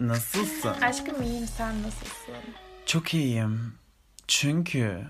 [0.00, 0.68] Nasılsın?
[0.82, 2.34] Aşkım iyiyim sen nasılsın?
[2.86, 3.74] Çok iyiyim.
[4.28, 5.04] Çünkü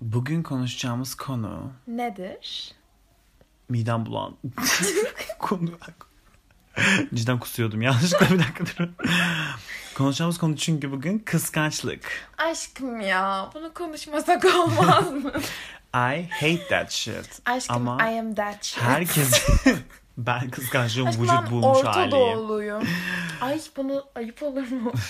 [0.00, 2.72] bugün konuşacağımız konu Nedir?
[3.68, 4.36] midem bulan
[5.38, 5.70] konu.
[7.14, 8.94] Cidden kusuyordum yanlışlıkla bir dakika durun.
[9.94, 12.28] Konuşacağımız konu çünkü bugün kıskançlık.
[12.38, 15.32] Aşkım ya bunu konuşmasak olmaz mı?
[15.94, 17.40] I hate that shit.
[17.46, 18.82] Aşkım Ama I am that shit.
[18.82, 19.46] herkes
[20.18, 22.10] ben kıskançlığın Aşkım vücut ben bulmuş Orta haliyim.
[22.10, 22.82] Doğuluyum.
[23.40, 24.92] Ay bunu ayıp olur mu?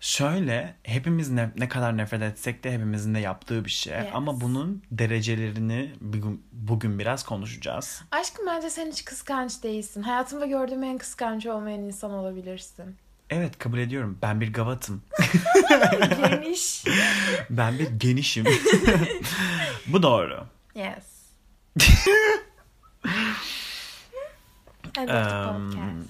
[0.00, 3.92] Şöyle hepimiz ne, ne kadar nefret etsek de hepimizin de yaptığı bir şey.
[3.96, 4.06] Yes.
[4.14, 8.02] Ama bunun derecelerini bugün, bugün biraz konuşacağız.
[8.10, 10.02] Aşkım bence sen hiç kıskanç değilsin.
[10.02, 12.96] Hayatımda gördüğüm en kıskanç olmayan insan olabilirsin.
[13.30, 14.18] Evet kabul ediyorum.
[14.22, 15.02] Ben bir gavatım.
[16.22, 16.84] Geniş.
[17.50, 18.44] Ben bir genişim.
[19.86, 20.46] Bu doğru.
[20.74, 21.04] Yes.
[24.98, 26.08] Evet Em, podcast.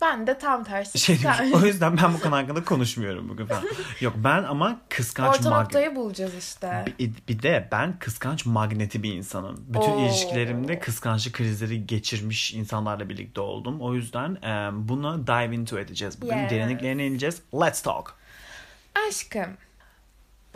[0.00, 0.98] Ben de tam tersi.
[0.98, 1.18] Şey
[1.54, 3.64] o yüzden ben bu konu hakkında konuşmuyorum bugün falan.
[4.00, 6.84] Yok ben ama kıskanç Orta mag- noktayı bulacağız işte.
[6.98, 9.64] bir, bir de ben kıskanç magneti bir insanım.
[9.68, 10.00] Bütün Oo.
[10.06, 13.80] ilişkilerimde kıskançlık krizleri geçirmiş insanlarla birlikte oldum.
[13.80, 16.22] O yüzden e, buna dive into edeceğiz.
[16.22, 16.50] Bugün Yes.
[16.50, 17.42] derinliklerine ineceğiz.
[17.54, 18.14] Let's talk.
[19.08, 19.50] Aşkım.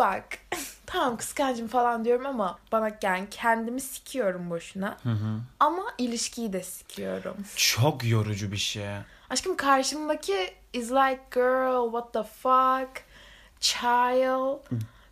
[0.00, 0.24] Bak.
[0.86, 4.96] tamam kıskancım falan diyorum ama bana yani kendimi sikiyorum boşuna.
[5.60, 7.36] Ama ilişkiyi de sikiyorum.
[7.56, 8.86] Çok yorucu bir şey.
[9.30, 13.04] Aşkım karşımdaki is like girl what the fuck
[13.60, 14.58] child.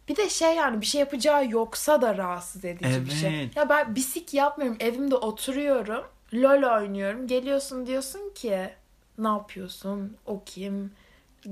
[0.08, 3.42] Bir de şey yani bir şey yapacağı yoksa da rahatsız edici bir şey.
[3.42, 3.56] Evet.
[3.56, 4.76] Ya ben bisik yapmıyorum.
[4.80, 6.04] Evimde oturuyorum.
[6.34, 7.26] LOL oynuyorum.
[7.26, 8.70] Geliyorsun diyorsun ki
[9.18, 10.16] ne yapıyorsun?
[10.26, 10.92] O kim?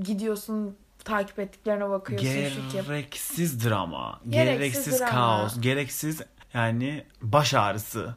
[0.00, 0.76] Gidiyorsun
[1.06, 2.28] takip ettiklerine bakıyorsun?
[2.72, 5.10] Gereksiz drama, Gereksiz gereksiz, drama.
[5.10, 6.22] kaos, gereksiz
[6.54, 8.16] yani baş ağrısı.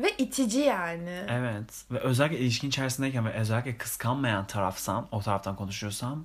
[0.00, 1.24] Ve itici yani.
[1.28, 1.84] Evet.
[1.90, 6.24] Ve özellikle ilişkin içerisindeyken ve özellikle kıskanmayan tarafsan, o taraftan konuşuyorsam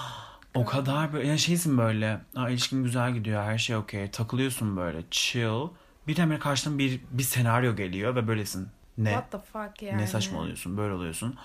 [0.54, 5.02] o kadar böyle yani şeysin böyle Aa, ilişkin güzel gidiyor her şey okey takılıyorsun böyle
[5.10, 5.68] chill
[6.06, 10.02] bir karşına bir, bir senaryo geliyor ve böylesin ne What the fuck yani.
[10.02, 11.38] ne saçmalıyorsun böyle oluyorsun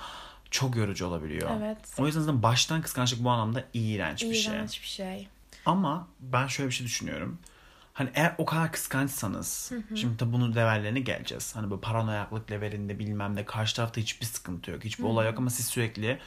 [0.52, 1.50] çok yorucu olabiliyor.
[1.62, 1.78] Evet.
[1.98, 4.54] O yüzden zaten baştan kıskançlık bu anlamda iğrenç bir şey.
[4.54, 5.28] İğrenç bir şey.
[5.66, 7.40] Ama ben şöyle bir şey düşünüyorum.
[7.94, 11.56] Hani eğer o kadar kıskançsanız, şimdi tabi bunun levellerine geleceğiz.
[11.56, 14.84] Hani bu paranoyaklık levelinde bilmem ne karşı tarafta hiçbir sıkıntı yok.
[14.84, 16.20] Hiçbir olay yok ama siz sürekli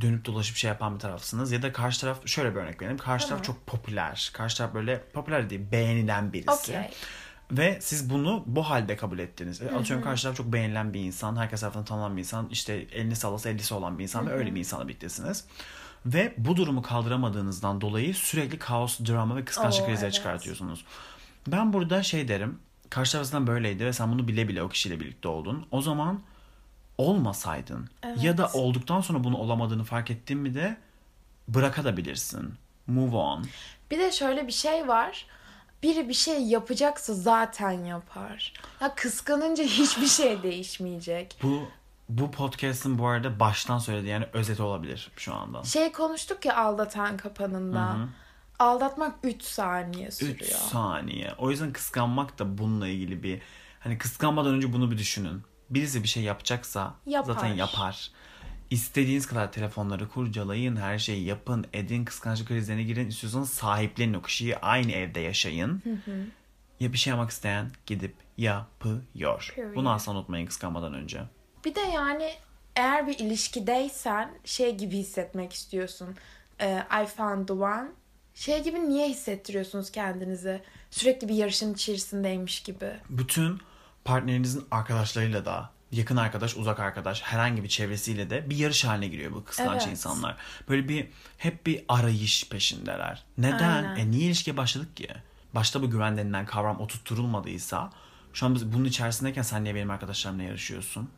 [0.00, 1.52] dönüp dolaşıp şey yapan bir tarafsınız.
[1.52, 2.98] Ya da karşı taraf şöyle bir örnek verelim.
[2.98, 4.30] Karşı taraf çok popüler.
[4.34, 6.50] Karşı taraf böyle popüler değil beğenilen birisi.
[6.50, 6.90] Okey.
[7.52, 9.62] Ve siz bunu bu halde kabul ettiniz.
[9.62, 11.36] E, Atıyorum karşı taraf çok beğenilen bir insan.
[11.36, 12.48] Herkes tarafından tanınan bir insan.
[12.50, 15.44] işte elini sallasa ellisi olan bir insan ve öyle bir insanla birliktesiniz.
[16.06, 20.14] Ve bu durumu kaldıramadığınızdan dolayı sürekli kaos, drama ve kıskançlık krizleri evet.
[20.14, 20.84] çıkartıyorsunuz.
[21.46, 22.58] Ben burada şey derim.
[22.90, 25.66] Karşı tarafından böyleydi ve sen bunu bile bile o kişiyle birlikte oldun.
[25.70, 26.20] O zaman
[26.98, 27.88] olmasaydın
[28.20, 30.76] ya da olduktan sonra bunu olamadığını fark ettin mi de
[31.48, 32.54] bırakabilirsin.
[32.86, 33.46] Move on.
[33.90, 35.26] Bir de şöyle bir şey var.
[35.82, 38.52] Biri bir şey yapacaksa zaten yapar.
[38.80, 41.36] Ya kıskanınca hiçbir şey değişmeyecek.
[41.42, 41.68] Bu
[42.08, 45.64] bu podcast'ın bu arada baştan söylediği yani özeti olabilir şu anda.
[45.64, 47.96] Şey konuştuk ya aldatan kapanında.
[48.58, 50.58] Aldatmak 3 saniye 3 sürüyor.
[50.58, 51.34] saniye.
[51.38, 53.42] O yüzden kıskanmak da bununla ilgili bir
[53.80, 55.42] hani kıskanmadan önce bunu bir düşünün.
[55.70, 57.34] Birisi bir şey yapacaksa Yapar.
[57.34, 58.10] zaten yapar.
[58.72, 63.08] İstediğiniz kadar telefonları kurcalayın, her şeyi yapın, edin, kıskançlık krizlerine girin.
[63.08, 65.82] İstiyorsanız sahiplenin o kişiyi, aynı evde yaşayın.
[66.80, 69.52] Ya bir şey yapmak isteyen gidip yapıyor.
[69.56, 69.74] Period.
[69.74, 71.22] Bunu asla unutmayın kıskanmadan önce.
[71.64, 72.30] Bir de yani
[72.76, 76.16] eğer bir ilişkideysen şey gibi hissetmek istiyorsun.
[76.60, 77.88] Ee, I found the one.
[78.34, 80.60] Şey gibi niye hissettiriyorsunuz kendinizi?
[80.90, 82.92] Sürekli bir yarışın içerisindeymiş gibi.
[83.10, 83.60] bütün
[84.04, 89.32] partnerinizin arkadaşlarıyla da yakın arkadaş, uzak arkadaş, herhangi bir çevresiyle de bir yarış haline giriyor
[89.32, 89.92] bu kıskanç Evet.
[89.92, 90.36] insanlar.
[90.68, 91.08] Böyle bir
[91.38, 93.24] hep bir arayış peşindeler.
[93.38, 93.84] Neden?
[93.84, 93.96] Aynen.
[93.96, 95.08] E niye ilişkiye başladık ki?
[95.54, 97.90] Başta bu güven denilen kavram oturtturulmadıysa
[98.32, 101.08] şu an biz bunun içerisindeyken sen niye benim arkadaşlarımla yarışıyorsun?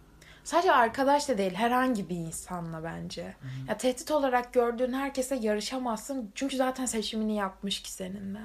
[0.45, 3.37] Sadece arkadaş da değil herhangi bir insanla bence.
[3.69, 6.33] Ya tehdit olarak gördüğün herkese yarışamazsın.
[6.35, 8.41] Çünkü zaten seçimini yapmış ki seninle.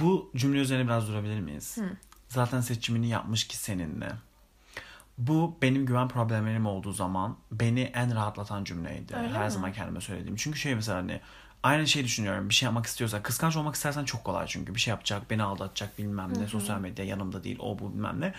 [0.00, 1.78] Bu cümle üzerine biraz durabilir miyiz?
[2.28, 4.12] Zaten seçimini yapmış ki seninle.
[5.18, 9.16] Bu benim güven problemlerim olduğu zaman beni en rahatlatan cümleydi.
[9.16, 9.50] Öyle Her mi?
[9.50, 10.36] zaman kendime söylediğim.
[10.36, 11.20] Çünkü şey mesela hani
[11.62, 12.48] aynı şey düşünüyorum.
[12.48, 14.74] Bir şey yapmak istiyorsan, kıskanç olmak istersen çok kolay çünkü.
[14.74, 16.46] Bir şey yapacak, beni aldatacak bilmem ne.
[16.46, 18.34] Sosyal medya yanımda değil, o bu bilmem ne.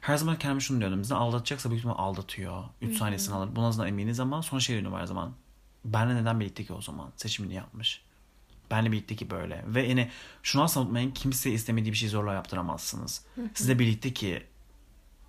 [0.00, 1.02] Her zaman kendime şunu diyordum.
[1.02, 2.64] Bizi aldatacaksa büyük ihtimalle aldatıyor.
[2.82, 3.56] 3 saniyesini alır.
[3.56, 5.32] Bundan eminiz ama sonra şey diyorum her zaman.
[5.84, 7.12] Benle neden birlikte ki o zaman?
[7.16, 8.02] Seçimini yapmış.
[8.70, 9.64] Benle birlikte ki böyle.
[9.66, 10.10] Ve yine
[10.42, 11.10] şunu asla unutmayın.
[11.10, 13.24] Kimseye istemediği bir şey zorla yaptıramazsınız.
[13.54, 14.46] Sizle birlikte ki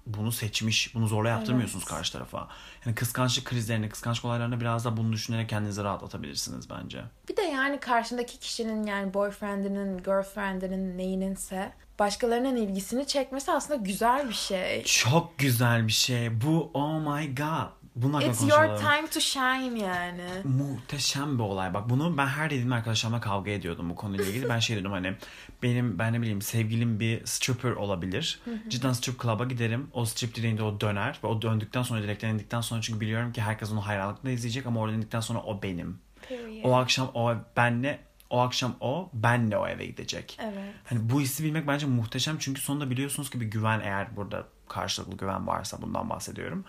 [0.07, 0.95] bunu seçmiş.
[0.95, 1.97] Bunu zorla yaptırmıyorsunuz Evet.
[1.97, 2.47] karşı tarafa.
[2.85, 7.03] Yani kıskançlık krizlerini, kıskançlık olaylarını biraz da bunu düşünerek kendinizi rahatlatabilirsiniz bence.
[7.29, 14.33] Bir de yani karşındaki kişinin yani boyfriendinin, girlfriendinin neyininse başkalarının ilgisini çekmesi aslında güzel bir
[14.33, 14.83] şey.
[14.83, 16.41] Çok güzel bir şey.
[16.41, 17.67] Bu oh my god.
[18.01, 20.27] Bunun hakkında It's your time to shine yani.
[20.43, 21.73] Muhteşem bir olay.
[21.73, 24.49] Bak bunu ben her dediğim arkadaşlarımla kavga ediyordum bu konuyla ilgili.
[24.49, 25.15] Ben şey dedim hani
[25.63, 28.39] benim ben ne bileyim sevgilim bir stripper olabilir.
[28.67, 29.87] Cidden strip club'a giderim.
[29.93, 31.19] O strip dediğinde o döner.
[31.23, 34.79] Ve o döndükten sonra direkten indikten sonra çünkü biliyorum ki herkes onu hayranlıkla izleyecek ama
[34.79, 35.99] orada indikten sonra o benim.
[36.29, 36.63] Period.
[36.63, 37.99] O akşam o benle
[38.29, 40.37] o akşam o benle o eve gidecek.
[40.41, 40.73] Evet.
[40.85, 45.17] Hani bu hissi bilmek bence muhteşem çünkü sonunda biliyorsunuz ki bir güven eğer burada karşılıklı
[45.17, 46.65] güven varsa bundan bahsediyorum.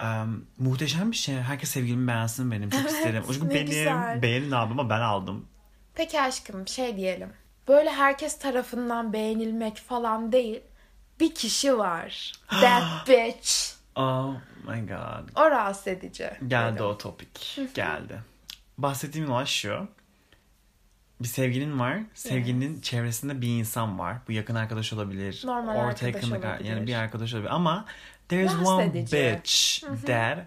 [0.00, 0.08] Eee,
[0.58, 1.34] muhteşem bir şey.
[1.34, 2.70] Herkes sevgilimi beğensin benim.
[2.70, 3.24] Çok isterim.
[3.32, 4.22] Çünkü benim güzel.
[4.22, 5.46] beğenin abi ama ben aldım.
[5.94, 7.32] Peki aşkım şey diyelim.
[7.68, 10.60] Böyle herkes tarafından beğenilmek falan değil.
[11.20, 12.32] Bir kişi var.
[12.48, 13.50] That bitch.
[13.96, 14.34] Oh
[14.68, 15.28] my god.
[15.36, 16.30] O rahatsız edici.
[16.48, 16.84] Geldi dedim.
[16.86, 17.58] o topik.
[17.74, 18.20] Geldi.
[18.78, 19.88] Bahsettiğim olay şu.
[21.20, 21.98] Bir sevgilin var.
[22.14, 24.16] Sevgilinin çevresinde bir insan var.
[24.28, 25.42] Bu yakın arkadaş olabilir.
[25.44, 26.86] Normal orta arkadaş yakınlık ar- Yani olabilir.
[26.86, 27.54] bir arkadaş olabilir.
[27.54, 27.84] Ama
[28.28, 29.16] there's Rahatsız one edici.
[29.16, 30.38] bitch that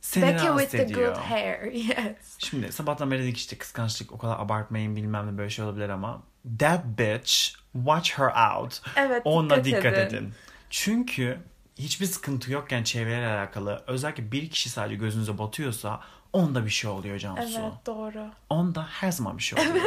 [0.00, 1.14] seni Becky rahatsız with the ediyor.
[1.14, 1.72] good hair.
[1.72, 2.36] Yes.
[2.38, 6.22] Şimdi sabahtan beri dedik işte kıskançlık o kadar abartmayın bilmem ne böyle şey olabilir ama
[6.58, 7.32] that bitch
[7.72, 8.80] watch her out.
[8.96, 10.16] Evet, Ona dikkat dikkat edin.
[10.16, 10.32] edin.
[10.70, 11.38] Çünkü
[11.78, 16.00] hiçbir sıkıntı yokken çevreyle alakalı özellikle bir kişi sadece gözünüze batıyorsa
[16.36, 17.60] onda bir şey oluyor Cansu.
[17.60, 18.26] Evet doğru.
[18.50, 19.84] Onda her zaman bir şey oluyor.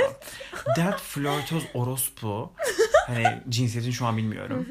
[0.76, 2.52] That flörtöz orospu
[3.08, 4.68] hani cinsiyetin şu an bilmiyorum.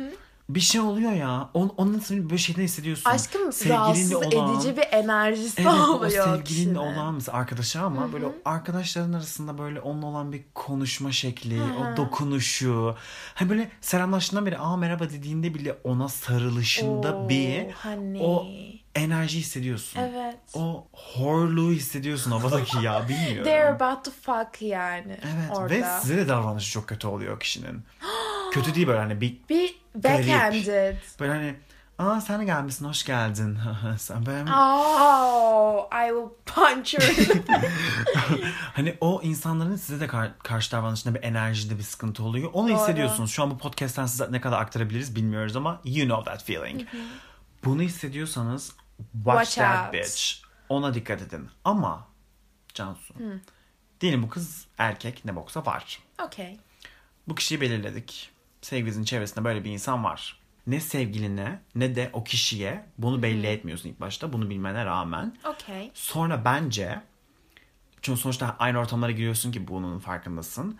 [0.48, 1.50] bir şey oluyor ya.
[1.54, 3.10] On, onun nasıl böyle şeyden hissediyorsun.
[3.10, 6.74] Aşkım Sevgilinle rahatsız olan- edici bir enerjisi Evet oluyor sevgilinle kişinin.
[6.74, 12.94] olan mesela arkadaşı ama böyle arkadaşların arasında böyle onunla olan bir konuşma şekli, o dokunuşu.
[13.34, 18.18] Hani böyle selamlaştığından beri aa merhaba dediğinde bile ona sarılışında Oo, bir hani.
[18.22, 18.46] o
[18.98, 20.00] enerji hissediyorsun.
[20.00, 20.36] Evet.
[20.54, 23.44] O horluğu hissediyorsun havadaki ya bilmiyorum.
[23.44, 25.74] They're about to fuck yani Evet orada.
[25.74, 27.82] ve size de davranışı çok kötü oluyor kişinin.
[28.52, 30.96] kötü değil böyle hani bir Bir backhanded.
[31.20, 31.54] böyle hani
[31.98, 33.58] aa sen de gelmişsin hoş geldin.
[33.98, 37.28] sen ben Oh, I will punch you.
[38.74, 42.50] Hani o insanların size de kar- karşı davranışında bir enerjide bir sıkıntı oluyor.
[42.52, 42.76] Onu Doğru.
[42.78, 43.30] hissediyorsunuz.
[43.30, 46.86] Şu an bu podcast'ten size ne kadar aktarabiliriz bilmiyoruz ama you know that feeling.
[47.64, 48.72] Bunu hissediyorsanız
[49.24, 49.94] watch, Watch that out.
[49.94, 50.34] bitch.
[50.68, 51.48] Ona dikkat edin.
[51.64, 52.08] Ama
[52.74, 53.14] Cansu.
[54.00, 55.98] Diyelim bu kız erkek ne boksa var.
[56.26, 56.58] okay.
[57.28, 58.30] Bu kişiyi belirledik.
[58.62, 60.38] Sevgilinizin çevresinde böyle bir insan var.
[60.66, 64.32] Ne sevgiline ne de o kişiye bunu belli etmiyorsun ilk başta.
[64.32, 65.36] Bunu bilmene rağmen.
[65.44, 65.90] Okay.
[65.94, 67.00] Sonra bence
[68.02, 70.78] çünkü sonuçta aynı ortamlara giriyorsun ki bunun farkındasın.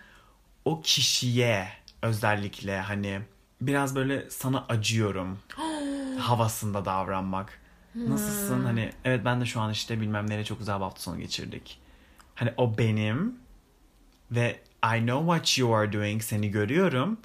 [0.64, 1.68] O kişiye
[2.02, 3.20] özellikle hani
[3.60, 5.38] biraz böyle sana acıyorum
[6.18, 7.60] havasında davranmak.
[7.94, 8.64] Nasılsın?
[8.64, 11.78] Hani evet ben de şu an işte bilmem nereye çok güzel bir hafta sonu geçirdik.
[12.34, 13.34] Hani o benim
[14.30, 14.60] ve
[14.96, 17.18] I know what you are doing seni görüyorum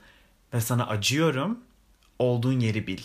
[0.53, 1.59] ve sana acıyorum.
[2.19, 2.99] Olduğun yeri bil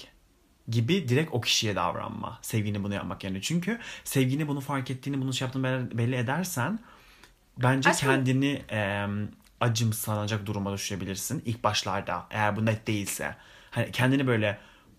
[0.68, 2.38] gibi direkt o kişiye davranma.
[2.42, 3.42] Sevgini bunu yapmak yani.
[3.42, 6.78] Çünkü sevgini bunu fark ettiğini, bunu şey yaptığını belli, belli edersen
[7.58, 9.06] bence Aşkım- kendini e,
[9.60, 12.26] acımsanacak duruma düşebilirsin ilk başlarda.
[12.30, 13.36] Eğer bu net değilse.
[13.70, 14.58] Hani kendini böyle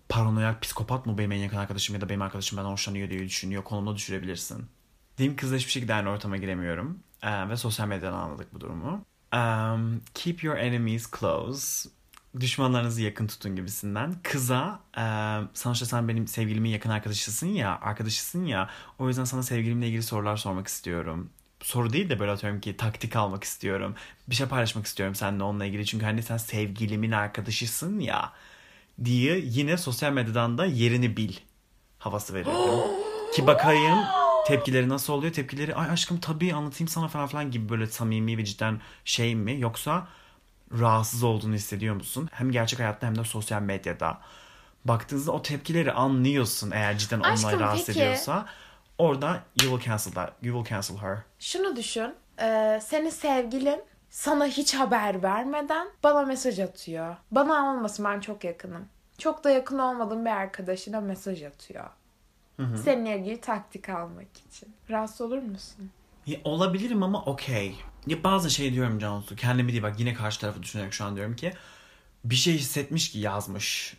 [0.10, 3.64] paranoyak, psikopat mı benim en yakın arkadaşım ya da benim arkadaşım benden hoşlanıyor diye düşünüyor.
[3.64, 4.66] Konumuna düşürebilirsin.
[5.18, 7.00] Diyeyim kızla hiçbir şekilde aynı ortama giremiyorum.
[7.24, 9.06] Ee, ve sosyal medyadan anladık bu durumu.
[9.34, 11.90] Um, keep your enemies close.
[12.40, 14.16] Düşmanlarınızı yakın tutun gibisinden.
[14.24, 15.04] Kıza e,
[15.54, 18.70] sonuçta sen benim sevgilimin yakın arkadaşısın ya, arkadaşısın ya.
[19.00, 21.30] O yüzden sana sevgilimle ilgili sorular sormak istiyorum.
[21.62, 23.96] Soru değil de böyle atıyorum ki taktik almak istiyorum.
[24.28, 25.86] Bir şey paylaşmak istiyorum seninle onunla ilgili.
[25.86, 28.34] Çünkü hani sen sevgilimin arkadaşısın ya
[29.06, 31.34] diye yine sosyal medyadan da yerini bil
[32.00, 32.92] havası veriyorum.
[33.34, 33.98] Ki bakayım
[34.48, 35.34] tepkileri nasıl oluyor?
[35.34, 39.60] Tepkileri ay aşkım tabii anlatayım sana falan filan gibi böyle samimi ve cidden şey mi?
[39.60, 40.08] Yoksa
[40.80, 42.30] rahatsız olduğunu hissediyor musun?
[42.32, 44.22] Hem gerçek hayatta hem de sosyal medyada.
[44.86, 48.00] Baktığınızda o tepkileri anlıyorsun eğer cidden Aşkım, rahatsız peki.
[48.00, 48.46] ediyorsa.
[48.98, 50.34] Orada you will cancel that.
[50.42, 51.18] You will cancel her.
[51.40, 52.14] Şunu düşün.
[52.42, 57.16] Ee, senin sevgilin sana hiç haber vermeden bana mesaj atıyor.
[57.32, 58.86] Bana olmasın ben çok yakınım.
[59.18, 61.86] Çok da yakın olmadığım bir arkadaşına mesaj atıyor.
[62.84, 64.74] Seninle ilgili taktik almak için.
[64.90, 65.92] Rahatsız olur musun?
[66.26, 67.76] Ya, olabilirim ama okey.
[68.08, 69.36] Ya bazı şey diyorum Cansu.
[69.36, 71.54] Kendimi değil bak yine karşı tarafı düşünerek şu an diyorum ki
[72.24, 73.98] bir şey hissetmiş ki yazmış.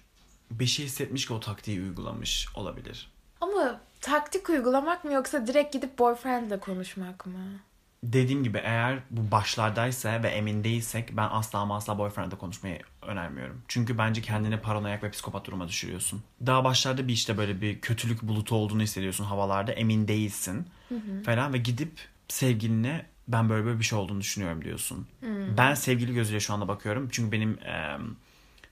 [0.50, 3.12] Bir şey hissetmiş ki o taktiği uygulamış olabilir.
[3.40, 7.61] Ama taktik uygulamak mı yoksa direkt gidip boyfriendle konuşmak mı?
[8.04, 13.62] Dediğim gibi eğer bu başlardaysa ve emin değilsek ben asla asla boyfriend'le konuşmayı önermiyorum.
[13.69, 16.23] Çünkü bence kendini paranoyak ve psikopat duruma düşürüyorsun.
[16.47, 19.73] Daha başlarda bir işte böyle bir kötülük bulutu olduğunu hissediyorsun havalarda.
[19.73, 20.66] Emin değilsin
[21.25, 21.92] falan ve gidip
[22.28, 25.07] sevgiline ben böyle böyle bir şey olduğunu düşünüyorum diyorsun.
[25.59, 27.09] Ben sevgili gözüyle şu anda bakıyorum.
[27.12, 27.97] Çünkü benim e,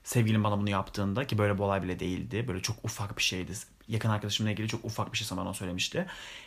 [0.09, 2.47] sevgilim bana bunu yaptığında ki böyle bir olay bile değildi.
[2.47, 3.51] Böyle çok ufak bir şeydi.
[3.87, 6.05] Yakın arkadaşımla ilgili çok ufak bir şey bana söylemişti.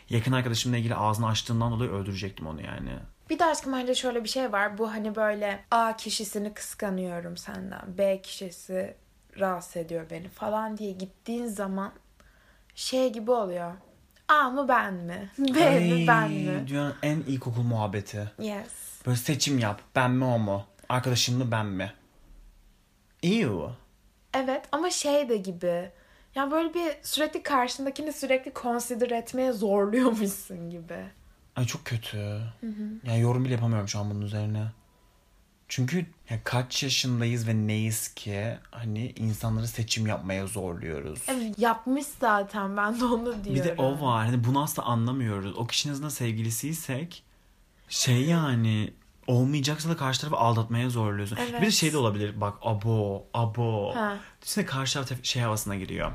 [0.09, 2.91] Yakın arkadaşımla ilgili ağzını açtığından dolayı öldürecektim onu yani.
[3.29, 4.77] Bir de aşkım bence şöyle bir şey var.
[4.77, 7.97] Bu hani böyle A kişisini kıskanıyorum senden.
[7.97, 8.95] B kişisi
[9.39, 11.91] rahatsız ediyor beni falan diye gittiğin zaman
[12.75, 13.73] şey gibi oluyor.
[14.27, 15.31] A mı ben mi?
[15.37, 16.67] B mi ben mi?
[16.67, 18.31] Dünyanın en ilkokul muhabbeti.
[18.39, 19.05] Yes.
[19.05, 19.81] Böyle seçim yap.
[19.95, 20.65] Ben mi o mu?
[20.89, 21.93] Arkadaşım mı ben mi?
[23.23, 23.69] Ew.
[24.33, 25.91] Evet ama şey de gibi.
[26.35, 31.05] Ya böyle bir sürekli karşındakini sürekli consider etmeye zorluyormuşsun gibi.
[31.55, 32.41] Ay çok kötü.
[33.03, 34.67] Yani yorum bile yapamıyorum şu an bunun üzerine.
[35.67, 41.19] Çünkü ya kaç yaşındayız ve neyiz ki hani insanları seçim yapmaya zorluyoruz.
[41.27, 43.55] Evet yapmış zaten ben de onu diyorum.
[43.55, 44.25] Bir de o var.
[44.25, 45.57] Hani bunu asla anlamıyoruz.
[45.57, 47.23] O kişinin azından sevgilisiysek
[47.89, 48.93] şey yani
[49.27, 51.37] olmayacaksa da karşı tarafı aldatmaya zorluyorsun.
[51.41, 51.61] Evet.
[51.61, 52.41] Bir de şey de olabilir.
[52.41, 53.95] Bak abo, abo.
[53.95, 54.17] Ha.
[54.67, 56.11] Karşı taraf şey havasına giriyor.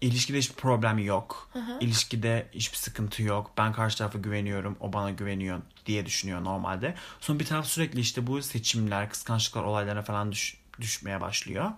[0.00, 1.50] İlişkide hiçbir problem yok.
[1.80, 3.50] İlişkide hiçbir sıkıntı yok.
[3.58, 4.76] Ben karşı tarafa güveniyorum.
[4.80, 6.94] O bana güveniyor diye düşünüyor normalde.
[7.20, 11.70] Sonra bir taraf sürekli işte bu seçimler, kıskançlıklar olaylarına falan düş- düşmeye başlıyor.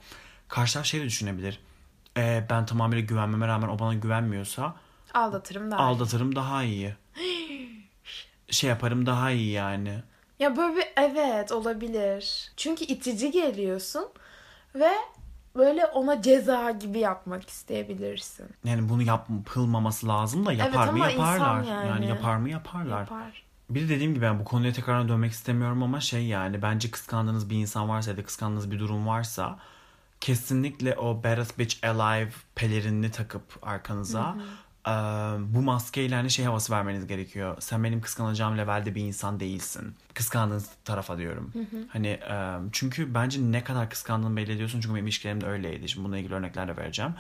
[0.49, 1.61] Karşı taraf şey de düşünebilir.
[2.17, 4.77] "Ee, ben tamamıyla güvenmeme rağmen o bana güvenmiyorsa
[5.15, 5.77] Aldatırım da.
[5.77, 6.95] aldatırım daha iyi.
[8.51, 10.03] şey yaparım daha iyi yani.
[10.41, 12.51] Ya böyle bir evet olabilir.
[12.57, 14.09] Çünkü itici geliyorsun
[14.75, 14.91] ve
[15.57, 18.47] böyle ona ceza gibi yapmak isteyebilirsin.
[18.65, 21.63] Yani bunu yapılmaması lazım da yapar Evet mı yaparlar.
[21.65, 21.89] yani.
[21.89, 23.01] yani yapar mı yaparlar.
[23.01, 23.43] Yapar.
[23.71, 27.51] Bir de dediğim gibi ben bu konuya tekrardan dönmek istemiyorum ama şey yani bence kıskandığınız
[27.51, 29.59] bir insan varsa ya da kıskandığınız bir durum varsa
[30.21, 34.37] kesinlikle o Baddest Bitch Alive pelerinini takıp arkanıza
[34.87, 34.93] eee,
[35.55, 37.57] bu maskeyle hani şey havası vermeniz gerekiyor.
[37.61, 39.95] Sen benim kıskanacağım levelde bir insan değilsin.
[40.15, 41.53] Kıskandığınız tarafa diyorum.
[41.89, 44.81] Hani eee, çünkü bence ne kadar kıskandığını belli ediyorsun.
[44.81, 45.89] Çünkü benim ilişkilerim de öyleydi.
[45.89, 47.15] Şimdi bununla ilgili örnekler de vereceğim.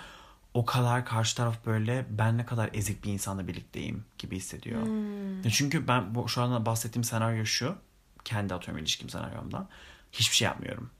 [0.54, 4.86] O kadar karşı taraf böyle ben ne kadar ezik bir insanla birlikteyim gibi hissediyor.
[5.44, 7.74] Ya Çünkü ben bu, şu anda bahsettiğim senaryo şu.
[8.24, 9.68] Kendi atıyorum ilişkim senaryomdan.
[10.12, 10.90] Hiçbir şey yapmıyorum.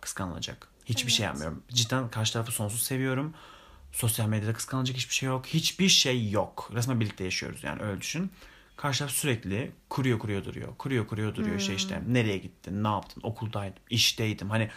[0.00, 0.68] Kıskanılacak.
[0.84, 1.62] Hiçbir şey yapmıyorum.
[1.68, 3.34] Cidden karşı tarafı sonsuz seviyorum.
[3.94, 5.46] Sosyal medyada kıskanılacak hiçbir şey yok.
[5.46, 6.70] Hiçbir şey yok.
[6.74, 8.30] Resmen birlikte yaşıyoruz yani öyle düşün.
[8.76, 10.68] Karşı taraf sürekli kuruyor kuruyor duruyor.
[10.78, 12.02] Kuruyor kuruyor duruyor şey işte.
[12.08, 12.84] Nereye gittin?
[12.84, 13.20] Ne yaptın?
[13.24, 13.82] Okuldaydım.
[13.90, 14.50] işteydim.
[14.50, 14.70] Hani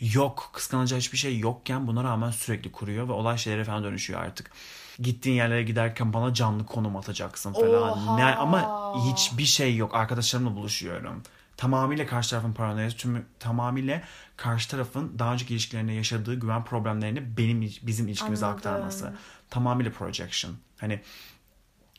[0.00, 4.50] yok kıskanacak hiçbir şey yokken buna rağmen sürekli kuruyor ve olay şeylere falan dönüşüyor artık.
[4.98, 7.92] Gittiğin yerlere giderken bana canlı konum atacaksın falan.
[7.92, 8.16] Oha.
[8.16, 9.94] Ne, ama hiçbir şey yok.
[9.94, 11.22] Arkadaşlarımla buluşuyorum.
[11.56, 14.02] Tamamıyla karşı tarafın paranoyası, tüm, tamamıyla
[14.36, 18.58] karşı tarafın daha önceki ilişkilerinde yaşadığı güven problemlerini benim bizim ilişkimize Anladım.
[18.58, 19.14] aktarması.
[19.50, 20.56] Tamamıyla projection.
[20.78, 21.00] Hani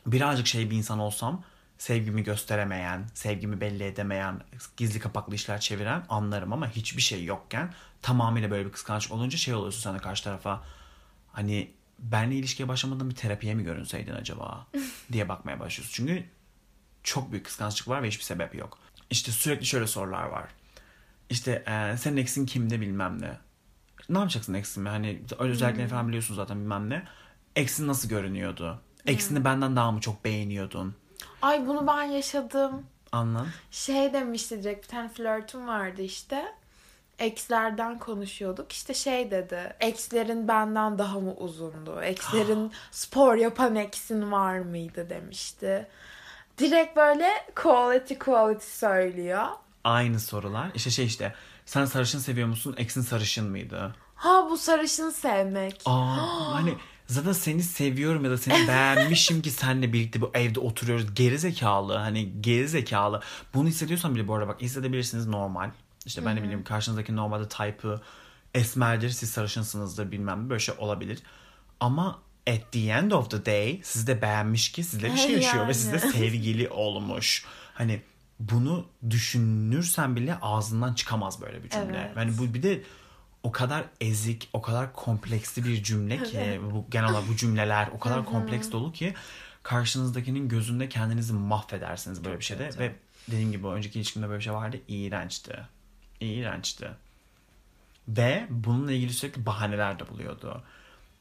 [0.06, 1.44] birazcık şey bir insan olsam
[1.78, 4.40] sevgimi gösteremeyen, sevgimi belli edemeyen,
[4.76, 9.54] gizli kapaklı işler çeviren anlarım ama hiçbir şey yokken tamamıyla böyle bir kıskançlık olunca şey
[9.54, 10.62] oluyorsun de karşı tarafa
[11.32, 14.66] hani benle ilişkiye başlamadan bir terapiye mi görünseydin acaba
[15.12, 15.94] diye bakmaya başlıyorsun.
[15.94, 16.24] Çünkü
[17.02, 18.78] çok büyük kıskançlık var ve hiçbir sebep yok.
[19.10, 20.44] İşte sürekli şöyle sorular var.
[21.30, 23.38] İşte e, senin eksin kimde bilmem ne.
[24.08, 24.88] Ne yapacaksın eksimi?
[24.88, 27.02] Hani özelliklerini falan biliyorsun zaten bilmem ne.
[27.56, 28.80] Eksin nasıl görünüyordu?
[29.06, 30.94] Eksini benden daha mı çok beğeniyordun?
[31.42, 32.86] Ay bunu ben yaşadım.
[33.12, 33.48] Anladın?
[33.70, 36.54] Şey demişti direkt bir tane flörtüm vardı işte.
[37.18, 38.72] Ekslerden konuşuyorduk.
[38.72, 39.76] İşte şey dedi.
[39.80, 42.00] Ekslerin benden daha mı uzundu?
[42.02, 45.88] Ekslerin spor yapan eksin var mıydı demişti.
[46.58, 49.46] Direkt böyle quality quality söylüyor.
[49.84, 50.70] Aynı sorular.
[50.74, 51.34] İşte şey işte
[51.66, 52.74] sen sarışın seviyor musun?
[52.78, 53.94] Eksin sarışın mıydı?
[54.14, 55.82] Ha bu sarışın sevmek.
[55.84, 56.74] Aa, hani
[57.06, 61.14] zaten seni seviyorum ya da seni beğenmişim ki seninle birlikte bu evde oturuyoruz.
[61.14, 63.22] Geri zekalı hani geri zekalı.
[63.54, 65.70] Bunu hissediyorsan bile bu arada bak hissedebilirsiniz normal.
[66.06, 68.00] İşte ben de bileyim karşınızdaki normalde type'ı
[68.54, 71.18] esmerdir siz sarışınsınızdır bilmem ne, böyle şey olabilir.
[71.80, 75.54] Ama at the end of the day sizi de beğenmiş ki sizle bir şey yaşıyor
[75.56, 75.68] Yani.
[75.68, 77.44] ve sizle sevgili olmuş.
[77.74, 78.02] Hani
[78.40, 81.98] bunu düşünürsen bile ağzından çıkamaz böyle bir cümle.
[82.06, 82.16] Evet.
[82.16, 82.82] Yani bu bir de
[83.42, 87.98] o kadar ezik, o kadar kompleksli bir cümle ki bu genel olarak bu cümleler o
[87.98, 89.14] kadar kompleks dolu ki
[89.62, 92.94] karşınızdakinin gözünde kendinizi mahvedersiniz böyle bir şeyde ve
[93.28, 94.76] dediğim gibi önceki ilişkimde böyle bir şey vardı.
[94.88, 95.58] iğrençti.
[96.20, 96.90] İğrençti.
[98.08, 100.62] Ve bununla ilgili sürekli bahaneler de buluyordu.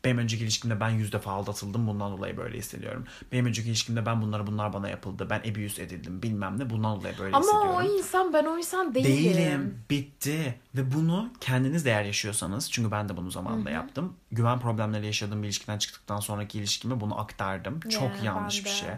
[0.08, 1.88] Benim önceki ilişkimde ben yüz defa aldatıldım.
[1.88, 3.06] Bundan dolayı böyle hissediyorum.
[3.32, 5.28] Benim önceki ilişkimde ben bunları bunlar bana yapıldı.
[5.30, 6.70] Ben abuse edildim bilmem ne.
[6.70, 7.76] Bundan dolayı böyle Ama hissediyorum.
[7.76, 9.12] o insan ben o insan değilim.
[9.12, 9.84] Değilim.
[9.90, 10.60] Bitti.
[10.76, 14.14] Ve bunu kendiniz de eğer yaşıyorsanız çünkü ben de bunu zamanında yaptım.
[14.32, 17.80] Güven problemleri yaşadığım bir ilişkiden çıktıktan sonraki ilişkime bunu aktardım.
[17.80, 18.90] Çok Yeah, yanlış ben bir şey.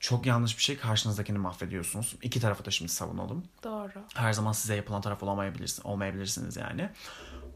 [0.00, 0.76] Çok yanlış bir şey.
[0.76, 2.16] Karşınızdakini mahvediyorsunuz.
[2.22, 3.44] İki tarafı da şimdi savunalım.
[3.62, 3.92] Doğru.
[4.14, 6.90] Her zaman size yapılan taraf olamayabilirsiniz, olmayabilirsiniz yani.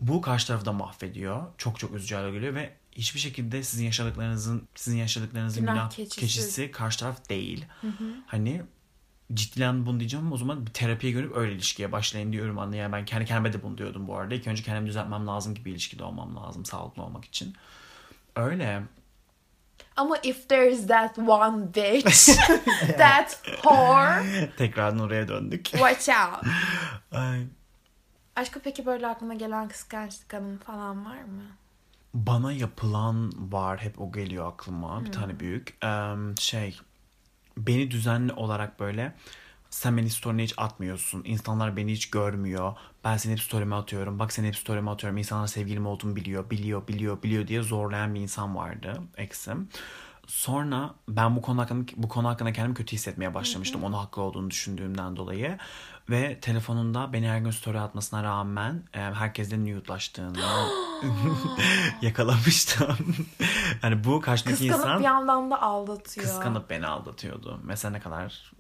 [0.01, 1.43] Bu karşı tarafı da mahvediyor.
[1.59, 6.21] Çok çok üzücü hale geliyor ve hiçbir şekilde sizin yaşadıklarınızın sizin yaşadıklarınızın Günah günah, keçisi.
[6.21, 6.71] keçisi.
[6.71, 7.67] karşı taraf değil.
[8.27, 8.63] Hani
[9.35, 12.77] ciddilen bunu diyeceğim ama o zaman bir terapiye görüp öyle ilişkiye başlayın diyorum anne.
[12.77, 14.35] Yani ben kendi kendime de bunu diyordum bu arada.
[14.35, 17.55] İlk önce kendimi düzeltmem lazım gibi bir ilişkide olmam lazım sağlıklı olmak için.
[18.37, 18.83] Öyle.
[19.97, 22.27] Ama if there is that one bitch,
[22.99, 25.65] that whore, Tekrardan oraya döndük.
[25.65, 26.47] watch out.
[27.13, 27.41] Ay.
[28.39, 31.43] Aşkı peki böyle aklına gelen kıskançlık anın falan var mı?
[32.15, 35.77] Bana yapılan var hep o geliyor aklıma bir tane büyük.
[35.83, 36.81] Em, şey
[37.57, 39.15] beni düzenli olarak böyle
[39.71, 44.33] sen beni story'ne hiç atmıyorsun insanlar beni hiç görmüyor ben seni hep story'me atıyorum bak
[44.33, 48.57] seni hep story'me atıyorum insanlar sevgilim olduğumu biliyor biliyor biliyor biliyor diye zorlayan bir insan
[48.57, 49.69] vardı eksim
[50.29, 53.85] Sonra ben bu konu hakkında, bu konu hakkında kendimi kötü hissetmeye başlamıştım.
[53.85, 55.59] Onu haklı olduğunu düşündüğümden dolayı.
[56.11, 60.39] Ve telefonunda beni her gün story atmasına rağmen e, herkesle nude'laştığını
[62.03, 62.97] yakalamıştım.
[63.83, 66.27] yani bu karşımdaki Kıskanıp insan bir yandan da aldatıyor.
[66.27, 67.61] kıskanıp beni aldatıyordu.
[67.65, 68.53] Mesela ne kadar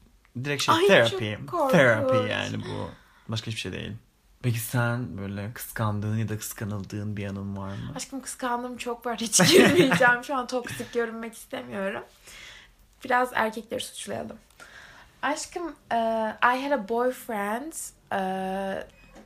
[0.45, 1.73] direkt şey Ay, korkunç.
[1.73, 2.91] Therapy yani bu.
[3.29, 3.93] Başka hiçbir şey değil.
[4.43, 7.93] Peki sen böyle kıskandığın ya da kıskanıldığın bir anın var mı?
[7.97, 9.17] Aşkım kıskandığım çok var.
[9.21, 10.25] Hiç girmeyeceğim.
[10.25, 12.05] Şu an toksik görünmek istemiyorum.
[13.05, 14.37] Biraz erkekleri suçlayalım.
[15.23, 15.97] Aşkım e,
[16.43, 17.73] I had a boyfriend.
[18.13, 18.21] E,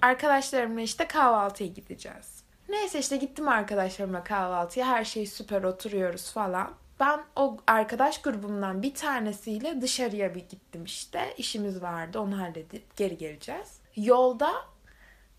[0.02, 2.42] arkadaşlarımla işte kahvaltıya gideceğiz.
[2.68, 4.86] Neyse işte gittim arkadaşlarımla kahvaltıya.
[4.86, 6.70] Her şey süper oturuyoruz falan.
[7.00, 11.34] Ben o arkadaş grubumdan bir tanesiyle dışarıya bir gittim işte.
[11.36, 13.68] İşimiz vardı onu halledip geri geleceğiz.
[13.96, 14.52] Yolda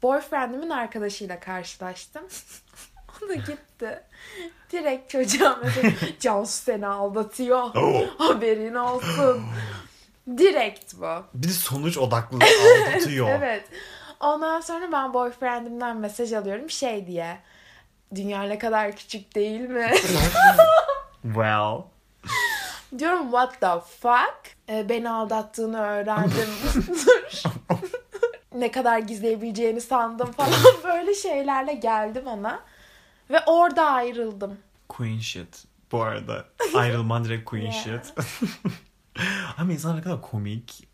[0.03, 2.23] boyfriendimin arkadaşıyla karşılaştım.
[3.25, 4.03] o da gitti.
[4.71, 7.69] Direkt çocuğa mesela Cansu seni aldatıyor.
[8.17, 9.43] Haberin olsun.
[10.37, 11.23] Direkt bu.
[11.33, 13.27] Bir de sonuç odaklı aldatıyor.
[13.37, 13.63] Evet.
[14.19, 17.37] Ondan sonra ben boyfriendimden mesaj alıyorum şey diye.
[18.15, 19.91] Dünya ne kadar küçük değil mi?
[21.23, 21.81] Well.
[22.99, 24.55] Diyorum what the fuck?
[24.69, 26.49] Ee, beni aldattığını öğrendim.
[26.87, 27.43] Dur.
[28.55, 30.53] Ne kadar gizleyebileceğini sandım falan.
[30.83, 32.59] Böyle şeylerle geldim ona.
[33.29, 34.57] Ve orada ayrıldım.
[34.89, 35.63] Queen shit.
[35.91, 37.83] Bu arada ayrılman direkt queen Yeah.
[37.83, 38.13] shit.
[39.57, 40.87] Ama insan ne kadar komik.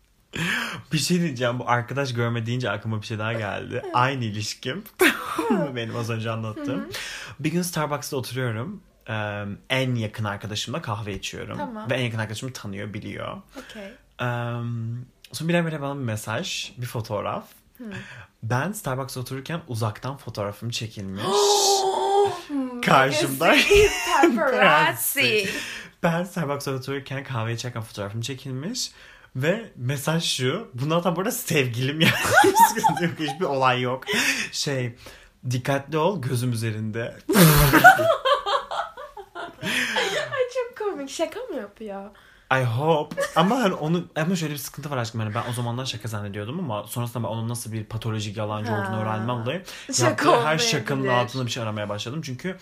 [0.92, 1.58] Bir şey diyeceğim.
[1.58, 3.82] Bu arkadaş görme deyince aklıma bir şey daha geldi.
[3.92, 4.84] Aynı ilişkim.
[5.50, 6.88] Benim az önce anlattığım.
[7.40, 8.82] Bir gün Starbucks'ta oturuyorum.
[9.08, 11.58] Ee, en yakın arkadaşımla kahve içiyorum.
[11.58, 11.90] Tamam.
[11.90, 13.36] Ve en yakın arkadaşım tanıyor, biliyor.
[13.58, 13.86] Okey.
[14.20, 14.26] Ee,
[15.32, 17.44] sonra birdenbire bana bir mesaj, bir fotoğraf.
[18.42, 21.22] Ben Starbucks'ta otururken uzaktan fotoğrafım çekilmiş.
[22.84, 23.54] Karşımda.
[24.36, 25.48] Paparazzi.
[26.02, 28.90] Ben Starbucks'ta otururken kahve içerken fotoğrafım çekilmiş.
[29.36, 30.70] Ve mesaj şu.
[30.74, 32.12] Bundan da burada sevgilim yani.
[33.18, 34.04] Hiçbir olay yok.
[34.52, 34.96] Şey.
[35.50, 37.16] Dikkatli ol gözüm üzerinde.
[39.62, 41.10] Ay çok komik.
[41.10, 42.10] Şaka mı yapıyor?
[42.52, 43.16] I hope.
[43.36, 45.20] Ama hani onu ama şöyle bir sıkıntı var aşkım.
[45.20, 48.86] Yani ben o zamanlar şaka zannediyordum ama sonrasında ben onun nasıl bir patolojik yalancı olduğunu
[48.96, 49.00] Ha.
[49.02, 49.62] öğrenmem dolayı
[49.98, 52.20] yaptığı her şakanın altında bir şey aramaya başladım.
[52.24, 52.56] Çünkü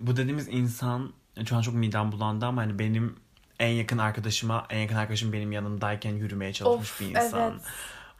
[0.00, 1.12] bu dediğimiz insan
[1.48, 3.16] şu an çok midem bulandı ama hani benim
[3.58, 7.40] en yakın arkadaşıma en yakın arkadaşım benim yanımdayken yürümeye çalışmış Of, bir insan.
[7.50, 7.60] evet.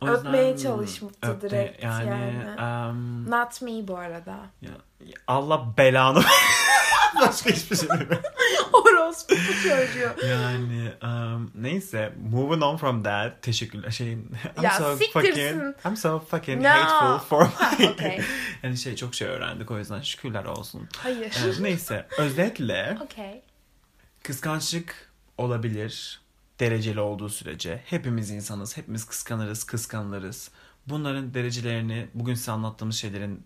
[0.00, 2.08] O yüzden- Öpmeye çalışmıştı Öpme- direkt yani.
[2.08, 2.88] yani.
[2.90, 4.36] em, Not me bu arada.
[4.62, 4.70] ya-
[5.26, 6.22] Allah belanı.
[7.20, 7.88] Başka hiçbir şey.
[8.84, 10.26] Orospu çocuğu.
[10.28, 14.28] Yani um, neyse moving on from that teşekkürler şey I'm
[14.62, 15.30] Ya so siktirsin.
[15.30, 16.68] fucking I'm so fucking No.
[16.68, 17.42] hateful for
[17.80, 18.20] my okay.
[18.62, 20.88] yani şey çok şey öğrendik o yüzden şükürler olsun.
[20.96, 21.32] Hayır.
[21.44, 23.42] Evet, neyse özetle Okey.
[24.22, 26.20] kıskançlık olabilir
[26.60, 30.50] dereceli olduğu sürece hepimiz insanız hepimiz kıskanırız kıskanırız.
[30.86, 33.42] Bunların derecelerini bugün size anlattığımız şeylerin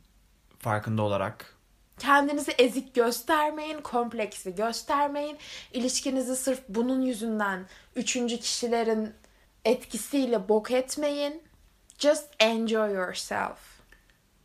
[0.58, 1.54] farkında olarak
[1.98, 5.38] Kendinizi ezik göstermeyin, kompleksi göstermeyin.
[5.72, 9.14] İlişkinizi sırf bunun yüzünden üçüncü kişilerin
[9.64, 11.42] etkisiyle bok etmeyin.
[11.98, 13.58] Just enjoy yourself.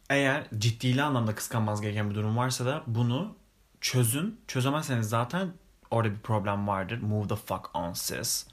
[0.10, 3.36] Eğer ciddili anlamda kıskanmanız gereken bir durum varsa da bunu
[3.82, 4.42] çözün.
[4.48, 5.48] Çözemezseniz zaten
[5.92, 7.02] orada bir problem vardır.
[7.02, 8.48] Move the fuck on sis.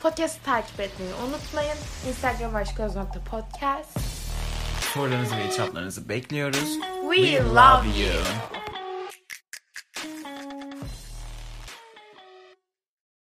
[0.00, 1.76] Podcast'ı takip etmeyi unutmayın.
[2.08, 3.98] Instagram aşköznokta.podcast.
[4.94, 6.78] Sorularınızı ve itiraflarınızı bekliyoruz.
[7.04, 8.63] We love you.